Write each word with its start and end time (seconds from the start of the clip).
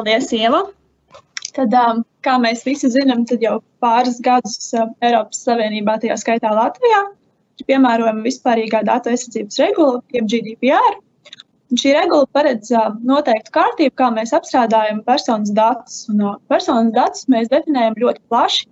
Paldies, 0.00 0.30
Ieva! 0.32 0.62
Tad, 1.52 1.74
um, 1.76 1.98
kā 2.24 2.38
mēs 2.40 2.62
visi 2.64 2.88
zinām, 2.88 3.26
tad 3.28 3.42
jau 3.44 3.58
pāris 3.84 4.16
gadus 4.24 4.70
uh, 4.72 4.86
Eiropas 5.04 5.42
Savienībā, 5.44 5.98
tajā 6.00 6.16
skaitā 6.22 6.54
Latvijā, 6.56 7.02
ir 7.60 7.66
piemērojama 7.68 8.24
vispārīgā 8.24 8.80
datu 8.88 9.12
aizsardzības 9.12 9.60
regula, 9.60 10.00
jeb 10.16 10.30
GDPR. 10.32 10.96
Šī 11.76 11.92
regula 11.98 12.24
paredz 12.32 12.72
uh, 12.72 12.94
noteiktu 13.04 13.52
kārtību, 13.58 13.92
kā 14.00 14.08
mēs 14.16 14.32
apstrādājam 14.40 15.04
personas 15.04 15.52
datus. 15.60 16.06
Un, 16.08 16.24
uh, 16.30 16.40
personas 16.48 16.96
datus 16.96 17.28
mēs 17.28 17.52
definējam 17.52 18.00
ļoti 18.00 18.24
plaši. 18.32 18.64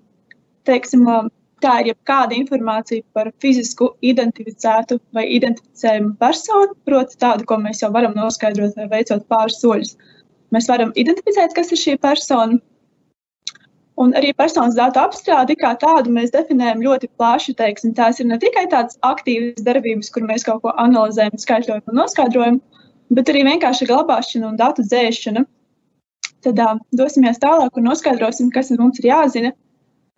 Teiksim, 0.65 1.05
uh, 1.13 1.29
tā 1.61 1.83
ir 1.83 1.93
jebkāda 1.93 2.41
informācija 2.41 3.05
par 3.13 3.35
fizisku 3.45 3.93
identificētu 4.01 4.97
vai 5.13 5.29
identificējumu 5.37 6.17
personu, 6.25 6.73
proti 6.89 7.21
tādu, 7.21 7.45
ko 7.45 7.61
mēs 7.61 7.85
jau 7.85 7.93
varam 7.93 8.17
noskaidrot 8.17 8.81
veicot 8.89 9.29
pāris 9.29 9.61
soļus. 9.61 9.99
Mēs 10.55 10.69
varam 10.71 10.93
identificēt, 10.97 11.55
kas 11.57 11.73
ir 11.75 11.81
šī 11.81 11.97
persona. 12.01 12.59
Un 13.99 14.13
arī 14.15 14.31
personas 14.39 14.77
datu 14.79 15.01
apstrādi 15.03 15.57
kā 15.59 15.73
tādu 15.83 16.13
mēs 16.15 16.31
definējam 16.31 16.85
ļoti 16.85 17.11
plaši. 17.19 17.57
Teiksim, 17.59 17.97
tās 17.99 18.21
ir 18.23 18.29
ne 18.31 18.39
tikai 18.39 18.69
tādas 18.71 18.99
aktīvas 19.07 19.65
darbības, 19.67 20.11
kur 20.15 20.27
mēs 20.29 20.47
kaut 20.47 20.63
ko 20.63 20.75
analizējam, 20.79 21.35
skaidrojam 21.43 21.91
un 21.91 21.99
noskaidrojam, 21.99 22.61
bet 23.19 23.33
arī 23.33 23.43
vienkārši 23.49 23.89
glabāšana 23.91 24.53
un 24.53 24.61
datu 24.61 24.87
dzēšana. 24.87 25.43
Tad 26.47 26.63
uh, 26.63 26.79
dosimies 26.95 27.43
tālāk 27.43 27.75
un 27.75 27.89
noskaidrosim, 27.91 28.53
kas 28.55 28.71
mums 28.79 29.03
ir 29.03 29.11
jāzina 29.11 29.51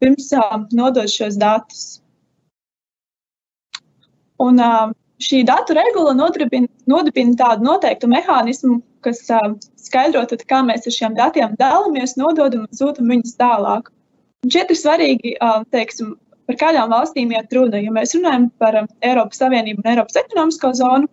pirms 0.00 0.28
uh, 0.36 0.60
nodot 0.76 1.08
šos 1.08 1.40
datus. 1.40 1.86
Un, 4.40 4.60
uh, 4.60 4.92
šī 5.20 5.42
datu 5.48 5.76
regula 5.76 6.14
nodibina, 6.16 6.68
nodibina 6.90 7.36
tādu 7.38 7.66
noteiktu 7.66 8.08
mehānismu, 8.10 8.80
kas 9.04 9.22
uh, 9.32 9.52
skaidro, 9.80 10.24
tad, 10.28 10.44
kā 10.48 10.62
mēs 10.66 10.88
ar 10.88 10.96
šiem 10.96 11.16
datiem 11.18 11.54
dalāmies, 11.60 12.16
nododam 12.20 12.66
un 12.66 12.80
sūtām 12.80 13.12
viņus 13.12 13.36
tālāk. 13.40 13.92
Un 14.44 14.52
šeit 14.54 14.72
ir 14.72 14.80
svarīgi, 14.80 15.36
uh, 15.44 15.62
teiksim, 15.74 16.14
par 16.48 16.58
kādām 16.60 16.90
valstīm 16.92 17.32
iet 17.36 17.52
runa. 17.54 17.80
Ja 17.80 17.92
mēs 17.94 18.16
runājam 18.16 18.48
par 18.60 18.80
Eiropas 19.06 19.40
Savienību 19.42 19.84
un 19.84 19.92
Eiropas 19.92 20.18
ekonomisko 20.22 20.72
zonu, 20.80 21.10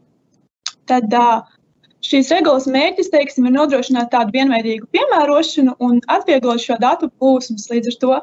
tad 0.89 1.13
uh, 1.13 1.43
šīs 2.07 2.31
regulas 2.33 2.67
mērķis 2.71 3.11
teiksim, 3.13 3.47
ir 3.47 3.55
nodrošināt 3.57 4.11
tādu 4.13 4.35
vienveidīgu 4.37 4.87
piemērošanu 4.95 5.75
un 5.83 5.99
atvieglot 6.15 6.63
šo 6.63 6.79
datu 6.81 7.11
plūsmas. 7.19 7.69
Līdz 7.73 7.93
ar 7.93 7.99
to 8.03 8.17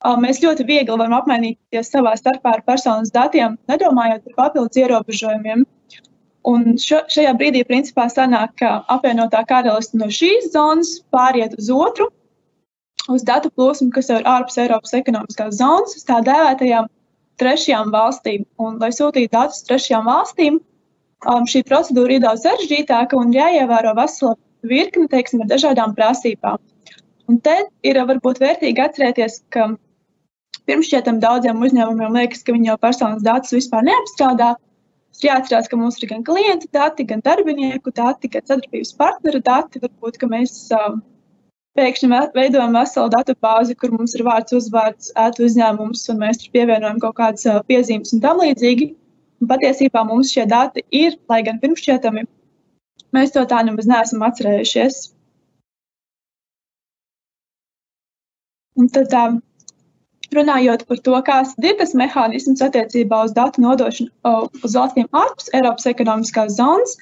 Mēs 0.00 0.38
ļoti 0.40 0.64
viegli 0.64 0.96
varam 0.96 1.18
apmainīties 1.18 1.90
savā 1.92 2.14
starpā 2.16 2.54
ar 2.56 2.62
personas 2.64 3.12
datiem, 3.12 3.58
nedomājot 3.68 4.24
par 4.24 4.36
papildus 4.46 4.78
ierobežojumiem. 4.80 5.66
Un 6.48 6.78
šo, 6.80 7.02
šajā 7.12 7.34
brīdī, 7.36 7.66
principā, 7.68 8.06
sanāk, 8.08 8.54
ka 8.56 8.78
apvienotā 8.88 9.42
karaliste 9.44 9.98
no 10.00 10.08
šīs 10.08 10.54
zonas 10.54 10.94
pāriet 11.12 11.52
uz 11.58 11.68
otru, 11.68 12.08
uz 13.12 13.26
datu 13.28 13.50
plūsmu, 13.52 13.90
kas 13.92 14.08
ir 14.08 14.24
ārpus 14.24 14.56
Eiropas 14.62 14.96
ekonomiskās 14.96 15.58
zonas, 15.58 15.92
uz 15.98 16.06
tā 16.08 16.22
dēvētajām 16.24 16.88
trešajām 17.40 17.92
valstīm. 17.92 18.48
Un, 18.56 18.80
lai 18.80 18.88
sūtītu 18.96 19.34
datus 19.36 19.66
trešajām 19.68 20.08
valstīm, 20.08 20.58
um, 21.28 21.44
šī 21.44 21.60
procedūra 21.68 22.16
ir 22.16 22.24
daudz 22.24 22.48
sarežģītāka 22.48 23.20
un 23.20 23.36
jāievēro 23.36 23.92
vesela 24.00 24.32
virkne 24.64 25.12
teiksim, 25.12 25.44
ar 25.44 25.52
dažādām 25.52 25.92
prasībām. 25.96 26.56
Un 27.28 27.38
te 27.44 27.56
ir 27.86 28.00
varbūt 28.00 28.40
vērtīgi 28.40 28.80
atcerēties, 28.88 29.42
ka 29.52 29.68
Pirms 30.70 30.86
šķietam 30.86 31.16
daudziem 31.18 31.62
uzņēmumiem 31.66 32.14
liekas, 32.14 32.44
ka 32.46 32.52
viņi 32.54 32.68
jau 32.68 32.76
personas 32.78 33.24
datus 33.26 33.56
vispār 33.56 33.82
neapstrādā. 33.88 34.52
Ir 35.18 35.26
jāatcerās, 35.26 35.66
ka 35.66 35.76
mums 35.76 35.96
ir 35.98 36.06
gan 36.12 36.22
klientu 36.22 36.68
dati, 36.76 37.02
gan 37.08 37.24
darbinieku 37.26 37.90
dati, 37.96 38.30
gan 38.30 38.44
sadarbības 38.46 38.92
partneru 39.00 39.40
dati. 39.48 39.82
Varbūt 39.82 40.22
mēs 40.30 40.54
uh, 40.76 40.94
pēkšņi 41.74 42.20
veidojam 42.36 42.78
veselu 42.78 43.10
datu 43.16 43.34
bāzi, 43.42 43.74
kur 43.82 43.96
mums 43.96 44.14
ir 44.14 44.22
vārds, 44.28 44.54
uzvārds, 44.60 45.10
ētu 45.18 45.48
uzņēmums, 45.48 46.06
un 46.14 46.22
mēs 46.22 46.44
tur 46.44 46.54
pievienojam 46.54 47.02
kaut 47.02 47.18
kādas 47.18 47.50
uh, 47.50 47.58
piezīmes 47.66 48.14
un 48.14 48.22
tam 48.22 48.44
līdzīgi. 48.44 48.92
Un 49.42 49.50
patiesībā 49.50 50.06
mums 50.06 50.30
šie 50.30 50.46
dati 50.46 50.86
ir, 50.94 51.18
lai 51.32 51.42
gan 51.42 51.58
pirmšķietami, 51.58 52.26
mēs 53.16 53.34
to 53.34 53.42
tā 53.50 53.64
nemaz 53.66 53.90
neesam 53.90 54.22
atcerējušies. 54.22 55.02
Un 58.78 58.94
tad 58.94 59.10
tā, 59.12 59.24
Runājot 60.30 60.84
par 60.86 60.98
to, 61.06 61.16
kāds 61.26 61.56
ir 61.58 61.74
tas 61.78 61.92
mehānisms 61.98 62.60
attiecībā 62.62 63.24
uz 63.26 63.32
datu 63.34 63.64
nodošanu 63.64 64.34
uz 64.62 64.76
valstīm 64.78 65.08
ārpus 65.10 65.50
Eiropas 65.58 65.88
ekonomiskās 65.90 66.54
zonas, 66.54 66.94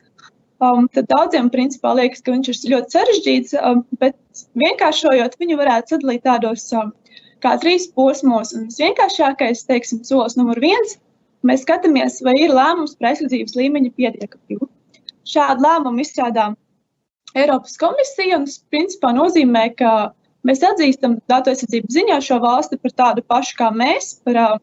um, 0.65 0.87
tad 0.95 1.11
daudziem 1.13 1.51
principā 1.53 1.93
liekas, 1.99 2.23
ka 2.25 2.33
viņš 2.33 2.49
ir 2.53 2.73
ļoti 2.73 2.97
sarežģīts, 2.97 3.59
um, 3.61 3.83
bet 4.01 4.17
vienkāršojot, 4.59 5.37
viņu 5.43 5.59
varētu 5.61 5.95
sadalīt 5.95 6.25
tādos 6.25 6.65
um, 6.73 6.95
kā 7.45 7.55
trīs 7.63 7.89
posmos. 7.95 8.55
Un 8.57 8.71
visvienkāršākais, 8.71 9.67
teiksim, 9.69 10.03
solis 10.09 10.39
numur 10.39 10.61
viens, 10.63 10.97
mēs 11.47 11.67
skatāmies, 11.67 12.23
vai 12.25 12.35
ir 12.41 12.55
lēmums 12.55 12.97
par 12.99 13.13
aizsardzības 13.13 13.59
līmeņa 13.59 13.95
pietiekamību. 13.99 14.71
Šādu 15.29 15.67
lēmumu 15.67 16.03
izstrādā 16.03 16.53
Eiropas 17.37 17.77
komisija, 17.77 18.39
un 18.41 18.49
tas 18.49 18.57
principā 18.73 19.13
nozīmē, 19.13 19.69
ka 19.77 19.93
Mēs 20.49 20.63
atzīstam 20.65 21.19
datu 21.29 21.53
aizsardzības 21.53 21.97
ziņā 21.99 22.19
šo 22.25 22.39
valsti 22.45 22.79
par 22.81 22.95
tādu 23.03 23.25
pašu 23.33 23.57
kā 23.59 23.69
mēs, 23.75 24.15
par 24.25 24.39
uh, 24.41 24.55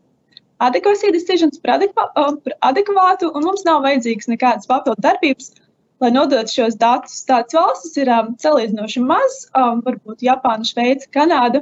adekvāciju 0.65 1.13
decisions, 1.13 1.59
par, 1.61 1.75
adekvā, 1.77 2.07
uh, 2.17 2.31
par 2.45 2.55
adekvātu, 2.71 3.29
un 3.35 3.45
mums 3.45 3.65
nav 3.67 3.83
vajadzīgas 3.85 4.31
nekādas 4.31 4.69
papildu 4.71 5.03
darbības, 5.05 5.51
lai 6.01 6.09
nodotu 6.15 6.57
šos 6.57 6.79
datus. 6.81 7.19
Tādas 7.29 7.57
valstis 7.57 7.99
ir 8.01 8.09
um, 8.15 8.33
salīdzinoši 8.41 9.03
maz, 9.05 9.43
um, 9.53 9.83
varbūt 9.85 10.25
Japāna, 10.25 10.65
Šveice, 10.67 11.11
Kanāda 11.13 11.61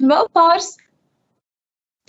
un 0.00 0.14
vēl 0.14 0.30
pāris. 0.36 0.72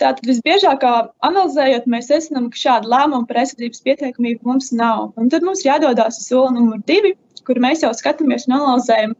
Tātad 0.00 0.28
visbiežāk 0.28 0.82
analizējot, 1.24 1.86
mēs 1.88 2.10
secinām, 2.10 2.50
ka 2.52 2.60
šāda 2.60 2.90
lēmuma 2.92 3.24
par 3.28 3.40
aizsardzības 3.42 3.84
pieteikumību 3.84 4.44
mums 4.48 4.68
nav. 4.76 5.14
Un 5.16 5.30
tad 5.32 5.44
mums 5.46 5.64
jādodas 5.64 6.20
uz 6.20 6.26
soli 6.28 6.52
numur 6.58 6.82
divi, 6.88 7.14
kur 7.48 7.60
mēs 7.64 7.84
jau 7.84 7.94
skatāmies 7.96 8.44
un 8.48 8.58
analizējam, 8.58 9.14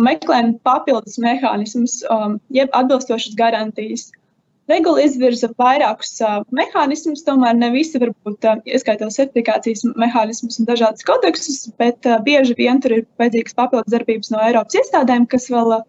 meklējam 0.00 0.56
papildus 0.64 1.18
mehānismus, 1.20 2.00
um, 2.10 2.38
jeb 2.54 2.72
atbilstošas 2.76 3.36
garantijas. 3.38 4.10
Regula 4.70 5.02
izvirza 5.02 5.50
vairākus 5.58 6.14
uh, 6.22 6.40
mehānismus, 6.54 7.24
tomēr 7.26 7.56
ne 7.58 7.72
visi 7.74 7.98
varbūt 8.00 8.46
uh, 8.46 8.60
ieskaitot 8.64 9.12
certifikācijas 9.12 9.82
mehānismus 9.98 10.60
un 10.62 10.68
dažādus 10.68 11.04
kodeksus, 11.08 11.64
bet 11.82 12.06
uh, 12.06 12.20
bieži 12.24 12.54
vien 12.56 12.80
tur 12.80 12.94
ir 13.00 13.06
vajadzīgas 13.20 13.58
papildus 13.58 13.92
darbības 13.92 14.30
no 14.32 14.40
Eiropas 14.46 14.78
iestādēm, 14.78 15.26
kas 15.28 15.50
vēl 15.52 15.74
uh, 15.76 15.82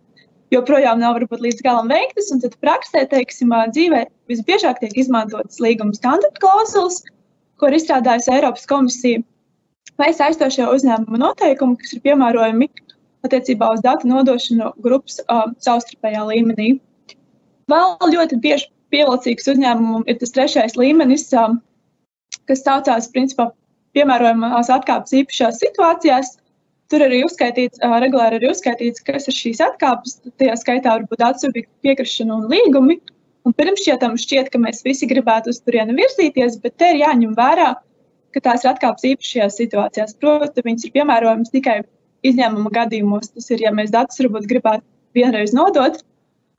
joprojām 0.51 0.99
nav 0.99 1.19
varbūt 1.19 1.45
līdz 1.45 1.61
galam 1.65 1.93
veiktas. 1.93 2.31
Un 2.33 2.41
tad 2.43 2.57
praksē, 2.65 3.05
teiksim, 3.13 3.53
uh, 3.53 3.69
dzīvē 3.69 4.07
visbiežāk 4.31 4.81
tiek 4.81 4.97
izmantotas 5.05 5.61
līguma 5.63 5.93
standarta 5.95 6.41
klauzulas, 6.41 7.03
ko 7.61 7.69
ir 7.69 7.77
izstrādājusi 7.77 8.33
Eiropas 8.33 8.65
komisija, 8.67 9.21
vai 10.01 10.09
saistošie 10.17 10.65
uzņēmuma 10.73 11.21
noteikumi, 11.21 11.77
kas 11.79 11.93
ir 11.93 12.01
piemērojami 12.09 12.73
attiecībā 13.27 13.71
uz 13.73 13.81
datu 13.83 14.09
nodošanu 14.09 14.73
grupas 14.83 15.19
uh, 15.23 15.47
savstarpējā 15.63 16.23
līmenī. 16.29 16.69
Vēl 17.71 17.95
ļoti 18.11 18.39
bieži 18.43 18.69
pievilcīgs 18.93 19.47
uzņēmumam 19.53 20.03
ir 20.11 20.19
tas 20.21 20.33
trešais 20.35 20.75
līmenis, 20.79 21.29
uh, 21.37 21.55
kas 22.49 22.65
saucās 22.65 23.09
principā 23.13 23.49
piemērojamās 23.95 24.71
atkāpes 24.73 25.15
īpašās 25.21 25.61
situācijās. 25.63 26.35
Tur 26.91 27.05
arī 27.05 27.23
uzskaitīts, 27.25 27.79
uh, 27.79 27.95
regulāri 28.03 28.41
arī 28.41 28.51
uzskaitīts, 28.51 29.05
kas 29.07 29.29
ir 29.31 29.39
šīs 29.39 29.63
atkāpes. 29.69 30.19
Tajā 30.41 30.59
skaitā 30.59 30.97
var 30.97 31.07
būt 31.07 31.23
datu 31.23 31.47
subjektu 31.47 31.87
piekrišana 31.87 32.41
un 32.41 32.51
līgumi. 32.51 32.99
Un 33.43 33.55
pirms 33.55 33.81
šķietam 33.83 34.13
šķiet, 34.19 34.53
ka 34.53 34.59
mēs 34.61 34.85
visi 34.85 35.07
gribētu 35.07 35.51
uz 35.51 35.57
turieni 35.63 35.95
virzīties, 35.97 36.61
bet 36.63 36.77
te 36.79 36.93
ir 36.93 37.01
jāņem 37.01 37.33
vērā, 37.35 37.73
ka 38.35 38.43
tās 38.43 38.63
ir 38.63 38.71
atkāpes 38.71 39.03
īpašajās 39.09 39.57
situācijās. 39.59 40.15
Protams, 40.21 40.63
viņas 40.63 40.87
ir 40.87 40.93
piemērojamas 40.95 41.51
tikai 41.51 41.81
izņēmuma 42.27 42.71
gadījumos 42.73 43.33
tas 43.33 43.49
ir, 43.51 43.63
ja 43.65 43.71
mēs 43.75 43.91
datus 43.93 44.19
varbūt 44.21 44.47
gribētu 44.49 44.85
vienreiz 45.17 45.53
nodot. 45.55 45.99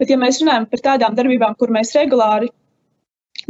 Bet, 0.00 0.10
ja 0.10 0.18
mēs 0.18 0.40
runājam 0.42 0.66
par 0.70 0.82
tādām 0.82 1.14
darbībām, 1.14 1.54
kur 1.58 1.70
mēs 1.74 1.94
regulāri 1.94 2.50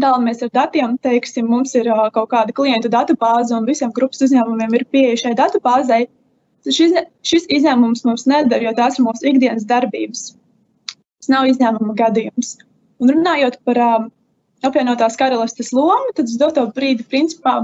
dalāmies 0.00 0.43
ar 0.44 0.50
datiem, 0.52 0.96
teiksim, 1.05 1.46
mums 1.49 1.75
ir 1.78 1.88
kaut 2.14 2.28
kāda 2.32 2.52
klientu 2.56 2.90
datubāze 2.93 3.55
un 3.56 3.69
visiem 3.69 3.93
grupas 3.94 4.25
uzņēmumiem 4.26 4.75
ir 4.78 4.84
pieeja 4.93 5.20
šai 5.22 5.34
datubāzei, 5.38 6.08
šis, 6.66 6.96
šis 7.26 7.46
izņēmums 7.58 8.05
mums 8.08 8.26
nedara, 8.31 8.64
jo 8.66 8.75
tās 8.76 8.99
ir 8.99 9.06
mūsu 9.06 9.31
ikdienas 9.31 9.66
darbības. 9.70 10.32
Tas 10.94 11.31
nav 11.32 11.49
izņēmuma 11.49 11.96
gadījums. 12.00 12.56
Un 13.02 13.14
runājot 13.14 13.61
par 13.64 13.81
um, 13.84 14.11
apvienotās 14.66 15.16
karalistes 15.20 15.72
lomu, 15.76 16.12
tad 16.16 16.28
uz 16.31 16.37
doto 16.40 16.66
brīdi, 16.76 17.06
principā, 17.08 17.62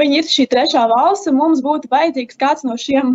viņi 0.00 0.20
ir 0.20 0.28
šī 0.30 0.46
trešā 0.52 0.84
valsts, 0.90 1.28
un 1.30 1.38
mums 1.38 1.62
būtu 1.64 1.90
vajadzīgs 1.92 2.40
kāds 2.40 2.66
no 2.66 2.76
šiem 2.80 3.14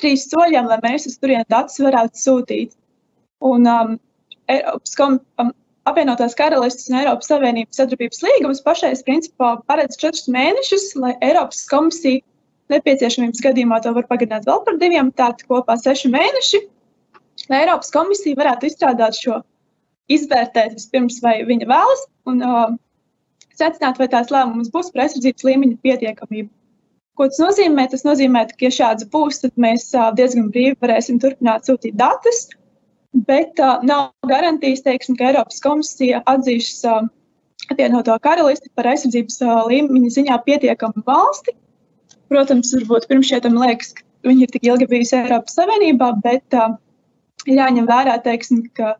trīs 0.00 0.26
soļiem, 0.30 0.68
lai 0.70 0.80
mēs 0.84 1.06
uz 1.10 1.18
turieni 1.20 1.46
datus 1.52 1.80
varētu 1.82 2.20
sūtīt. 2.20 2.74
Un 3.44 3.68
um, 3.70 3.94
Eiropas 4.50 4.96
kom, 4.98 5.18
um, 5.40 5.52
apvienotās 5.88 6.36
karalistes 6.38 6.90
un 6.90 6.98
Eiropas 7.00 7.28
Savienības 7.30 7.80
sadarbības 7.80 8.22
līgums 8.24 8.62
pašais 8.64 9.04
principā 9.06 9.54
paredz 9.68 9.98
četrus 10.00 10.28
mēnešus, 10.32 10.92
lai 11.00 11.14
Eiropas 11.24 11.64
komisija 11.70 12.22
nepieciešamības 12.72 13.42
gadījumā 13.44 13.80
to 13.84 13.92
var 13.96 14.06
pagarināt 14.08 14.46
vēl 14.48 14.62
par 14.66 14.78
diviem, 14.80 15.12
tātad 15.12 15.44
kopā 15.50 15.76
seši 15.80 16.10
mēneši, 16.12 16.62
lai 17.50 17.64
Eiropas 17.64 17.92
komisija 17.94 18.40
varētu 18.40 18.70
izstrādāt 18.70 19.20
šo, 19.20 19.42
izvērtēt 20.12 20.76
vispirms, 20.76 21.20
vai 21.24 21.38
viņa 21.48 21.68
vēlas, 21.68 22.06
un 22.28 22.40
uh, 22.44 22.72
secināt, 23.60 23.98
vai 24.00 24.08
tās 24.12 24.30
lēmums 24.34 24.72
būs 24.74 24.90
par 24.92 25.06
aizsardzības 25.06 25.46
līmeņa 25.48 25.80
pietiekamību. 25.86 26.50
Ko 27.14 27.28
tas 27.30 27.38
nozīmē? 27.38 27.86
Tas 27.90 28.02
nozīmē, 28.06 28.44
ka, 28.50 28.58
ja 28.66 28.72
šāds 28.74 29.06
būs, 29.12 29.40
tad 29.44 29.54
mēs 29.60 29.90
diezgan 30.18 30.50
brīvi 30.54 30.74
varēsim 30.82 31.20
turpināt 31.22 31.68
sūtīt 31.68 31.94
datus, 31.98 32.48
bet 33.28 33.60
uh, 33.62 33.78
nav 33.86 34.10
garantijas, 34.26 34.82
teiksim, 34.86 35.18
ka 35.18 35.30
Eiropas 35.30 35.62
komisija 35.62 36.24
atzīs 36.30 36.80
uh, 36.90 37.04
apvienoto 37.70 38.16
karalisti 38.24 38.72
par 38.74 38.90
aizsardzības 38.90 39.38
uh, 39.44 39.60
līmeņa 39.70 40.10
ziņā 40.16 40.40
pietiekamu 40.48 41.04
valsti. 41.06 41.54
Protams, 42.32 42.72
varbūt 42.74 43.06
pirms 43.10 43.30
šiem 43.30 43.60
liekas, 43.62 43.94
ka 43.94 44.02
viņi 44.26 44.46
ir 44.46 44.54
tik 44.56 44.66
ilgi 44.66 44.90
bijusi 44.90 45.20
Eiropas 45.20 45.54
Savienībā, 45.60 46.10
bet 46.24 46.58
uh, 46.58 46.74
jāņem 47.46 47.86
vērā, 47.86 48.18
teiksim, 48.24 48.64
ka 48.74 48.96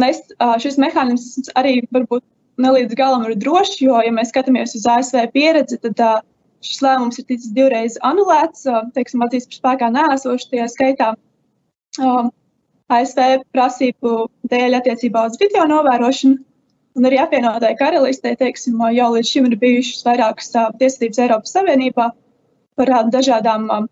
nes, 0.00 0.22
uh, 0.38 0.56
šis 0.62 0.80
mehānisms 0.80 1.52
arī 1.58 1.82
varbūt 1.92 2.24
ne 2.60 2.70
līdz 2.76 2.96
galam 2.98 3.26
ir 3.28 3.36
drošs, 3.40 3.80
jo, 3.82 3.98
ja 4.04 4.12
mēs 4.14 4.30
skatāmies 4.32 4.76
uz 4.78 4.86
ASV 4.90 5.26
pieredzi, 5.34 5.78
tad 5.82 6.00
uh, 6.02 6.22
šis 6.64 6.82
lēmums 6.84 7.20
ir 7.20 7.28
ticis 7.28 7.52
divreiz 7.56 7.98
anulēts, 8.06 8.64
uh, 8.70 8.84
teiksim, 8.96 9.24
atzīst 9.26 9.50
par 9.50 9.60
spēkā 9.60 9.90
nēsoši 9.94 10.50
tajā 10.52 10.70
skaitā. 10.72 11.12
Um, 12.02 12.32
ASV 12.92 13.44
prasību 13.54 14.26
dēļ 14.52 14.78
attiecībā 14.78 15.24
uz 15.30 15.38
video 15.40 15.64
novērošanu, 15.70 16.38
un 16.94 17.08
arī 17.08 17.18
apvienotāji 17.22 17.78
karalistē, 17.80 18.34
teiksim, 18.38 18.82
jau 18.94 19.10
līdz 19.16 19.30
šim 19.30 19.48
ir 19.50 19.58
bijušas 19.62 20.04
vairākas 20.06 20.52
uh, 20.54 20.70
tiesības 20.80 21.22
Eiropas 21.26 21.54
Savienībā 21.56 22.10
par 22.78 22.92
uh, 22.92 23.06
dažādām, 23.10 23.70
um, 23.72 23.88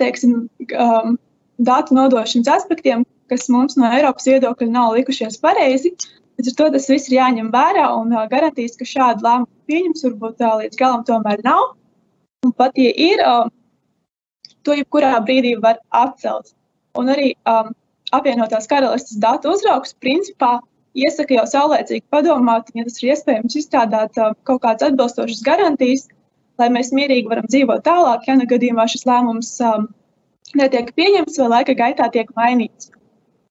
teiksim, 0.00 0.48
um, 0.74 1.18
datu 1.60 1.94
nodošanas 1.94 2.50
aspektiem, 2.56 3.04
kas 3.30 3.46
mums 3.52 3.76
no 3.78 3.90
Eiropas 3.92 4.26
viedokļa 4.26 4.70
nav 4.72 4.96
likušies 4.96 5.38
pareizi. 5.42 5.94
Līdz 6.40 6.54
ar 6.54 6.56
to 6.56 6.66
tas 6.72 6.86
viss 6.88 7.10
ir 7.10 7.18
jāņem 7.18 7.50
vērā 7.52 7.82
un 8.00 8.14
garantīs, 8.30 8.72
ka 8.80 8.86
šādu 8.88 9.26
lēmumu 9.26 9.68
pieņems 9.68 10.04
varbūt 10.06 10.38
līdz 10.62 10.78
galam 10.80 11.02
tomēr 11.04 11.42
nav. 11.44 11.74
Un 12.48 12.54
pat 12.56 12.78
ja 12.80 12.92
ir, 12.96 13.20
to 14.64 14.76
jebkurā 14.78 15.18
brīdī 15.26 15.50
var 15.60 15.76
atcelt. 15.92 16.54
Un 16.96 17.10
arī 17.12 17.34
um, 17.44 17.74
apvienotās 18.16 18.70
karalistes 18.70 19.18
datu 19.20 19.52
uzraugs 19.52 19.92
principā 20.00 20.54
iesaka 20.96 21.36
jau 21.36 21.44
saulēcīgi 21.50 22.06
padomāt, 22.08 22.72
ja 22.72 22.86
tas 22.88 22.96
ir 23.02 23.12
iespējams 23.12 23.58
izstrādāt 23.60 24.16
uh, 24.16 24.32
kaut 24.48 24.62
kādas 24.64 24.88
atbilstošas 24.88 25.44
garantijas, 25.44 26.06
lai 26.56 26.70
mēs 26.72 26.88
mierīgi 26.96 27.28
varam 27.28 27.52
dzīvot 27.52 27.84
tālāk, 27.84 28.24
ja 28.32 28.38
nu 28.40 28.48
gadījumā 28.48 28.88
šis 28.88 29.04
lēmums 29.12 29.52
um, 29.68 29.90
netiek 30.56 30.88
pieņemts 30.96 31.36
vai 31.44 31.50
laika 31.58 31.76
gaitā 31.84 32.08
tiek 32.16 32.32
mainīts. 32.40 32.88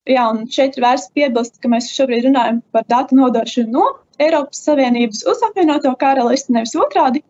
Jā, 0.10 0.24
un 0.34 0.48
šeit 0.50 0.78
ir 0.78 0.86
vērts 0.86 1.12
piebilst, 1.14 1.60
ka 1.62 1.70
mēs 1.70 1.92
šobrīd 1.94 2.26
runājam 2.26 2.64
par 2.74 2.86
datu 2.90 3.18
nodošanu 3.18 3.74
no 3.76 3.84
Eiropas 4.20 4.64
Savienības 4.66 5.22
uz 5.30 5.44
apvienoto 5.46 5.92
karalisti, 6.02 6.56
nevis 6.56 6.74
otrādi. 6.76 7.22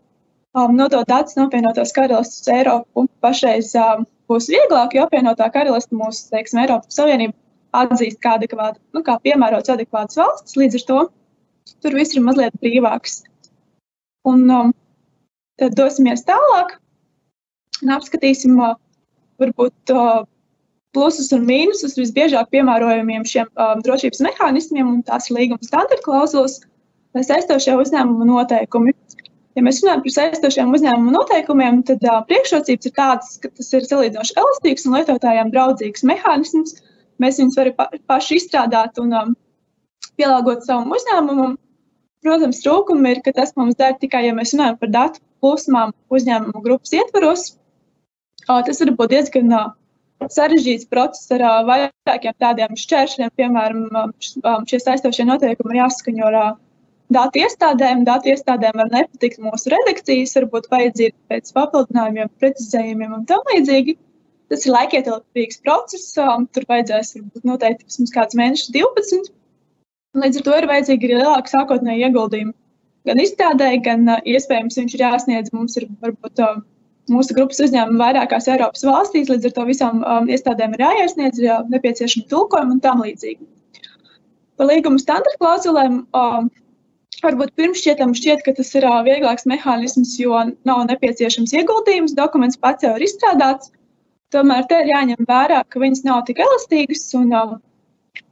Um, 0.57 0.73
nodot 0.79 1.05
datus 1.09 1.35
no 1.37 1.45
apvienotās 1.45 1.91
karalistes 1.93 2.45
uz 2.45 2.53
Eiropu 2.55 3.03
pašreiz 3.21 3.75
um, 3.77 4.07
būs 4.31 4.47
vieglāk, 4.49 4.95
jo 4.95 5.03
apvienotā 5.05 5.49
karaliste 5.53 5.97
mūsu, 5.97 6.29
teiksim, 6.31 6.63
Eiropas 6.63 6.97
Savienība 6.97 7.35
atzīst 7.83 8.21
kā 8.23 8.37
adekvātu, 8.39 8.79
nu, 8.95 9.03
kā 9.05 9.19
piemērots 9.21 9.69
adekvāts 9.69 10.17
valsts, 10.17 10.55
līdz 10.57 10.79
ar 10.79 10.85
to 10.87 11.01
tur 11.83 11.99
viss 11.99 12.15
ir 12.15 12.23
mazliet 12.25 12.55
brīvāks. 12.63 13.21
Un 14.29 14.47
um, 14.49 14.73
tad 15.59 15.75
dosimies 15.77 16.25
tālāk 16.25 16.77
un 17.83 17.93
apskatīsim 17.95 18.57
uh, 18.63 18.75
varbūt 19.41 19.93
uh, 19.93 20.23
plusus 20.95 21.29
un 21.35 21.45
mīnusus 21.47 21.97
visbiežāk 21.99 22.49
piemērojamiem 22.53 23.25
šiem 23.27 23.49
um, 23.53 23.83
drošības 23.85 24.23
mehānismiem, 24.25 24.87
un 24.87 25.03
tās 25.05 25.29
ir 25.29 25.37
līguma 25.37 25.65
standarta 25.65 26.05
klauzulas 26.05 26.59
vai 27.15 27.23
saistošie 27.25 27.75
uzņēmuma 27.77 28.27
noteikumi. 28.29 28.95
Ja 29.57 29.63
mēs 29.65 29.81
runājam 29.83 30.03
par 30.05 30.15
saistošiem 30.15 30.73
uzņēmuma 30.77 31.13
noteikumiem, 31.15 31.81
tad 31.87 32.03
uh, 32.07 32.21
priekšrocības 32.29 32.89
ir 32.89 32.95
tādas, 32.97 33.37
ka 33.43 33.51
tas 33.51 33.71
ir 33.73 33.87
salīdzinoši 33.89 34.37
elastīgs 34.39 34.85
un 34.87 34.97
lietotājiem 34.97 35.53
draudzīgs 35.53 36.05
mehānisms. 36.09 36.77
Mēs 37.19 37.41
viņus 37.41 37.57
varam 37.59 37.75
pa, 37.77 37.89
paši 38.07 38.37
izstrādāt 38.39 39.01
un 39.01 39.15
um, 39.17 39.33
pielāgot 40.19 40.63
savam 40.67 40.93
uzņēmumam. 40.95 41.57
Protams, 42.23 42.61
trūkumi 42.63 43.15
ir, 43.15 43.21
ka 43.25 43.33
tas 43.35 43.53
mums 43.55 43.77
der 43.79 43.97
tikai, 43.99 44.25
ja 44.27 44.35
mēs 44.35 44.53
runājam 44.55 44.77
par 44.79 44.93
datu 44.95 45.21
plūsmām 45.43 45.93
uzņēmumu 46.11 46.63
grupas 46.63 46.93
ietvaros. 46.95 47.45
Uh, 48.47 48.61
tas 48.67 48.81
var 48.83 48.93
būt 48.99 49.13
diezgan 49.13 49.53
uh, 49.55 49.69
sarežģīts 50.27 50.89
process 50.91 51.31
ar 51.35 51.43
vairākiem 51.67 52.35
tādiem 52.43 52.75
šķēršļiem. 52.79 53.31
Piemēram, 53.39 53.85
šie 54.67 54.81
saistošie 54.83 55.25
noteikumi 55.29 55.75
ir 55.75 55.81
jāsaskaņo 55.83 56.27
ar 56.31 56.37
datu 57.13 57.41
iestādēm. 57.43 58.03
Datu 58.07 58.33
iestādēm 58.33 58.77
var 58.81 58.91
nepatikt 58.93 59.41
mūsu 59.43 59.73
redakcijas, 59.73 60.35
varbūt 60.37 60.69
vajadzība 60.73 61.33
pēc 61.33 61.51
papildinājumiem, 61.55 62.31
precizējumiem 62.41 63.17
un 63.19 63.25
tam 63.29 63.43
līdzīgi. 63.53 63.97
Tas 64.49 64.65
ir 64.65 64.73
laikietilpīgs 64.73 65.61
process. 65.65 66.15
Tur 66.17 66.65
vajadzēs 66.69 67.15
varbūt 67.19 67.45
noteikti 67.45 67.85
vismaz 67.87 68.15
kāds 68.15 68.39
mēnešus, 68.39 68.73
12. 68.75 69.35
Līdz 70.19 70.39
ar 70.39 70.45
to 70.47 70.57
ir 70.57 70.67
vajadzīgi 70.71 71.05
arī 71.05 71.19
lielāki 71.21 71.53
sākotnēji 71.53 72.07
ieguldījumi. 72.07 72.55
Gan 73.07 73.21
izstrādē, 73.21 73.69
gan 73.85 74.09
iespējams 74.27 74.77
viņš 74.81 74.95
ir 74.95 75.03
jāsniedz. 75.05 75.53
Mums 75.55 75.77
ir 75.79 75.85
varbūt 76.01 76.41
mūsu 77.09 77.35
grupas 77.37 77.61
uzņēmumi 77.65 78.01
vairākās 78.01 78.47
Eiropas 78.51 78.85
valstīs, 78.85 79.29
līdz 79.31 79.49
ar 79.49 79.55
to 79.55 79.65
visām 79.69 80.03
um, 80.03 80.29
iestādēm 80.29 80.75
ir 80.75 80.85
jāiesniedz 80.85 81.41
ja 81.41 81.59
nepieciešami 81.71 82.27
tulkojumi 82.31 82.77
un 82.77 82.81
tam 82.83 83.03
līdzīgi. 83.05 83.41
Par 84.59 84.69
līguma 84.69 85.01
standarta 85.01 85.39
klauzulēm 85.39 86.01
um, 86.19 86.49
varbūt 87.23 87.55
pirmšķietam 87.59 88.13
šķiet, 88.17 88.43
ka 88.45 88.53
tas 88.57 88.73
ir 88.75 88.87
uh, 88.89 88.99
vieglāks 89.07 89.47
mehānisms, 89.49 90.17
jo 90.19 90.43
nav 90.67 90.83
nepieciešams 90.91 91.55
ieguldījums, 91.61 92.17
dokuments 92.17 92.59
pats 92.59 92.85
jau 92.85 92.95
ir 92.97 93.07
izstrādāts. 93.07 93.71
Tomēr 94.35 94.67
te 94.69 94.83
ir 94.83 94.91
jāņem 94.91 95.25
vērā, 95.29 95.63
ka 95.71 95.81
viņas 95.81 96.03
nav 96.05 96.21
tik 96.27 96.43
elastīgas 96.43 97.07
un 97.17 97.33
um, 97.33 97.55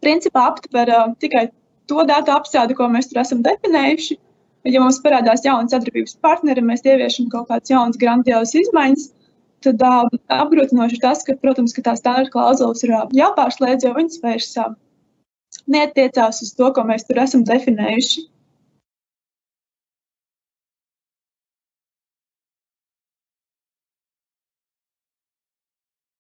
principā 0.04 0.52
aptver 0.52 0.92
uh, 0.94 1.10
tikai 1.24 1.48
to 1.90 2.04
datu 2.06 2.36
apstrādi, 2.36 2.76
ko 2.78 2.90
mēs 2.92 3.10
tur 3.10 3.24
esam 3.24 3.42
definējuši 3.46 4.20
ja 4.68 4.82
mums 4.84 5.00
parādās 5.04 5.46
jauni 5.46 5.72
sadarbības 5.72 6.18
partneri, 6.24 6.64
mēs 6.66 6.86
ieviešam 6.86 7.30
kaut 7.34 7.48
kādas 7.52 7.72
jaunas, 7.72 8.00
grandiozas 8.02 8.56
izmaiņas, 8.62 9.08
tad 9.66 9.84
uh, 9.86 10.18
apgrūtinoši 10.38 10.98
ir 10.98 11.04
tas, 11.04 11.24
ka, 11.28 11.36
protams, 11.42 11.76
ka 11.76 11.84
tās 11.86 12.02
standarta 12.04 12.34
klauzulas 12.34 12.84
ir 12.86 12.94
uh, 12.94 13.06
jāpārslēdz, 13.18 13.88
jo 13.88 13.94
viņas 13.98 14.22
vairs 14.24 14.52
uh, 14.62 14.74
neatiecās 15.72 16.44
uz 16.46 16.54
to, 16.58 16.72
ko 16.76 16.86
mēs 16.88 17.08
tur 17.08 17.22
esam 17.24 17.46
definējuši. 17.48 18.28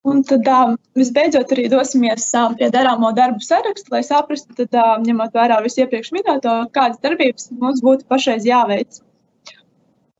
Un 0.07 0.21
tad 0.23 0.47
um, 0.47 0.75
visbeidzot 0.95 1.49
arī 1.51 1.65
dosimies 1.71 2.29
um, 2.39 2.53
pie 2.59 2.69
darāmo 2.71 3.09
darbu 3.15 3.43
sarakstu, 3.43 3.91
lai 3.91 4.03
saprastu, 4.07 4.53
tad, 4.55 4.75
um, 4.79 5.03
ņemot 5.03 5.33
vērā 5.35 5.57
visu 5.65 5.81
iepriekš 5.83 6.13
minēto, 6.15 6.53
kādas 6.75 7.01
darbības 7.03 7.49
mums 7.59 7.81
būtu 7.83 8.07
pašreiz 8.07 8.47
jāveic. 8.47 9.01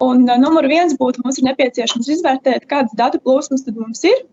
Un 0.04 0.26
uh, 0.28 0.36
numur 0.42 0.68
viens 0.68 0.98
būtu, 1.00 1.24
mums 1.24 1.40
ir 1.40 1.48
nepieciešams 1.48 2.10
izvērtēt, 2.18 2.68
kādas 2.68 2.98
datu 3.00 3.22
plūsmas 3.24 3.64
tad 3.64 3.80
mums 3.80 4.04
ir, 4.10 4.26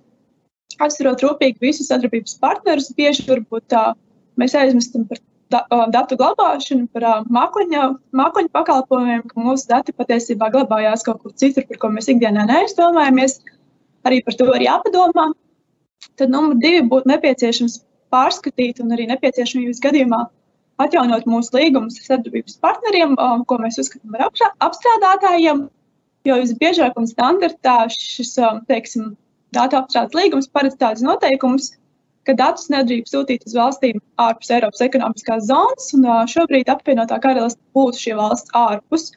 atcerot 0.82 1.22
rūpīgi 1.22 1.62
visus 1.62 1.92
sadarbības 1.92 2.34
partnerus. 2.42 2.90
Bieži 2.98 3.28
varbūt 3.28 3.78
uh, 3.78 3.94
mēs 4.40 4.56
aizmirstam 4.58 5.06
par 5.12 5.22
da, 5.54 5.62
uh, 5.70 5.86
datu 5.94 6.18
glabāšanu, 6.18 6.88
par 6.96 7.08
uh, 7.12 7.22
mākoņa, 7.30 7.86
mākoņa 8.16 8.52
pakalpojumiem, 8.58 9.22
ka 9.30 9.46
mūsu 9.46 9.70
dati 9.70 9.94
patiesībā 9.94 10.50
glabājās 10.56 11.06
kaut 11.06 11.22
kur 11.22 11.38
citur, 11.38 11.68
par 11.70 11.78
ko 11.84 11.94
mēs 11.94 12.10
ikdienā 12.10 12.48
neaizdomājamies. 12.50 13.38
Arī 14.04 14.20
par 14.24 14.36
to 14.36 14.50
ir 14.58 14.66
jāpadomā. 14.66 15.30
Tad 16.20 16.32
numur 16.32 16.56
divi 16.62 16.82
būtu 16.90 17.10
nepieciešams 17.10 17.80
pārskatīt 18.14 18.80
un 18.82 18.94
arī 18.94 19.08
nepieciešamības 19.10 19.82
gadījumā 19.84 20.20
atjaunot 20.82 21.26
mūsu 21.30 21.54
līgumus 21.56 21.98
ar 22.00 22.08
sadarbības 22.08 22.58
partneriem, 22.62 23.14
ko 23.48 23.58
mēs 23.62 23.78
uzskatām 23.82 24.14
par 24.16 24.26
apstrādātājiem. 24.68 25.66
Jo 26.24 26.36
visbiežāk 26.40 26.96
un 26.96 27.06
standartā 27.10 27.76
šis 27.92 28.32
teiksim, 28.70 29.12
datu 29.54 29.78
apstrādes 29.78 30.16
līgums 30.16 30.48
paredz 30.48 30.78
tādus 30.80 31.04
noteikumus, 31.04 31.74
ka 32.24 32.34
datus 32.38 32.70
nedrīkst 32.72 33.12
sūtīt 33.12 33.44
uz 33.48 33.56
valstīm 33.58 34.00
ārpus 34.24 34.52
Eiropas 34.56 34.80
ekonomiskās 34.86 35.44
zonas, 35.50 35.90
un 35.96 36.06
šobrīd 36.32 36.70
apvienotā 36.72 37.20
karaliste 37.20 37.60
būtu 37.76 38.00
šī 38.06 38.16
valsts 38.20 38.56
ārpus. 38.56 39.10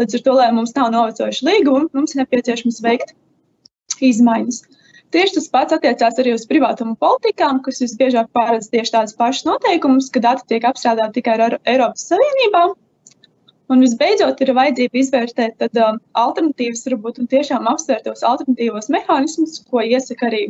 Līdz 0.00 0.16
ar 0.18 0.22
to, 0.26 0.38
lai 0.38 0.48
mums 0.56 0.72
nav 0.74 0.88
novecojuši 0.94 1.46
līgumi, 1.46 1.90
mums 1.94 2.16
ir 2.16 2.24
nepieciešams 2.24 2.80
veikt 2.82 3.12
izmaiņas. 4.02 4.64
Tieši 5.14 5.36
tas 5.36 5.44
pats 5.52 5.74
attiecās 5.76 6.16
arī 6.18 6.32
uz 6.34 6.44
privātumu 6.50 6.96
politikām, 6.98 7.60
kas 7.62 7.78
visbiežāk 7.84 8.32
pārēdz 8.34 8.72
tieši 8.72 8.94
tādas 8.96 9.14
pašas 9.14 9.46
noteikumus, 9.46 10.08
ka 10.10 10.22
dati 10.24 10.48
tiek 10.50 10.66
apstrādāti 10.66 11.20
tikai 11.20 11.36
ar 11.44 11.54
Eiropas 11.70 12.08
Savienībā. 12.10 12.64
Un 13.72 13.80
visbeidzot, 13.80 14.42
ir 14.42 14.52
vajadzība 14.58 15.00
izvērtēt 15.00 15.54
tad, 15.62 15.78
um, 15.80 16.00
alternatīvas, 16.20 16.82
varbūt 16.90 17.22
tiešām 17.30 17.70
apsvērt 17.70 18.04
tos 18.08 18.26
alternatīvos 18.26 18.90
mehānismus, 18.92 19.62
ko 19.70 19.80
iesaka 19.86 20.28
arī 20.28 20.42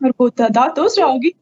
varbūt, 0.00 0.40
uh, 0.40 0.54
datu 0.54 0.86
uzraugi. 0.88 1.34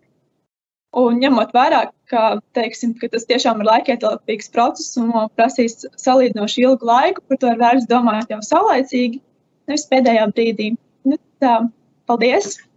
Un 0.99 1.21
ņemot 1.21 1.52
vērā, 1.55 1.85
ka, 2.11 2.23
teiksim, 2.57 2.97
ka 2.99 3.12
tas 3.12 3.28
tiešām 3.28 3.61
ir 3.61 3.69
laikietilpīgs 3.69 4.49
process 4.55 4.97
un 4.99 5.12
prasīs 5.37 5.85
salīdzinoši 6.00 6.64
ilgu 6.64 6.88
laiku, 6.88 7.23
par 7.28 7.43
to 7.43 7.52
ir 7.52 7.61
vērts 7.61 7.90
domāt 7.93 8.33
jau 8.33 8.40
saulaicīgi, 8.43 9.21
nevis 9.69 9.85
pēdējā 9.93 10.25
brīdī. 10.33 10.71
Nu, 11.05 11.21
tā, 11.45 11.59
paldies! 12.08 12.67